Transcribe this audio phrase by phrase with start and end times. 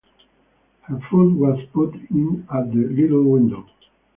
[0.87, 3.67] Her food was put in at the little window.